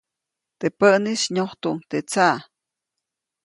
[0.59, 2.37] Teʼ päʼnis nyojtuʼuŋ teʼ tsaʼ.